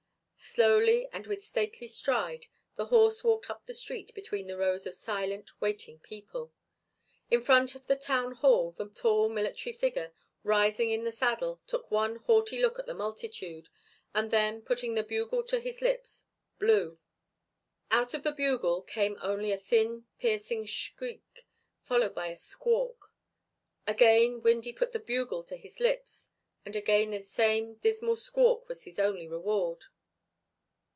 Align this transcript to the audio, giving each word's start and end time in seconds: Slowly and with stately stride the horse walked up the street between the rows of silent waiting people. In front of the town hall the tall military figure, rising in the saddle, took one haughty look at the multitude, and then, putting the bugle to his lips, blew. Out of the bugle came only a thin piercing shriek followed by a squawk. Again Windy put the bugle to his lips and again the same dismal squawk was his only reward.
Slowly 0.43 1.07
and 1.13 1.27
with 1.27 1.43
stately 1.45 1.85
stride 1.87 2.47
the 2.75 2.87
horse 2.87 3.23
walked 3.23 3.49
up 3.51 3.65
the 3.67 3.73
street 3.75 4.13
between 4.15 4.47
the 4.47 4.57
rows 4.57 4.85
of 4.87 4.95
silent 4.95 5.49
waiting 5.61 5.99
people. 5.99 6.51
In 7.29 7.41
front 7.41 7.73
of 7.75 7.85
the 7.87 7.95
town 7.95 8.33
hall 8.33 8.71
the 8.71 8.89
tall 8.89 9.29
military 9.29 9.71
figure, 9.73 10.13
rising 10.43 10.89
in 10.89 11.03
the 11.05 11.11
saddle, 11.11 11.61
took 11.67 11.89
one 11.91 12.15
haughty 12.17 12.59
look 12.59 12.77
at 12.79 12.85
the 12.87 12.95
multitude, 12.95 13.69
and 14.15 14.29
then, 14.31 14.61
putting 14.63 14.95
the 14.95 15.03
bugle 15.03 15.41
to 15.43 15.59
his 15.59 15.79
lips, 15.79 16.25
blew. 16.59 16.97
Out 17.91 18.13
of 18.15 18.23
the 18.23 18.31
bugle 18.33 18.81
came 18.81 19.19
only 19.21 19.51
a 19.53 19.57
thin 19.57 20.05
piercing 20.17 20.65
shriek 20.65 21.45
followed 21.83 22.15
by 22.15 22.27
a 22.27 22.35
squawk. 22.35 23.13
Again 23.87 24.41
Windy 24.41 24.73
put 24.73 24.91
the 24.91 24.99
bugle 24.99 25.43
to 25.45 25.55
his 25.55 25.79
lips 25.79 26.29
and 26.65 26.75
again 26.75 27.11
the 27.11 27.19
same 27.21 27.75
dismal 27.75 28.15
squawk 28.17 28.67
was 28.67 28.83
his 28.85 28.97
only 28.99 29.27
reward. 29.29 29.85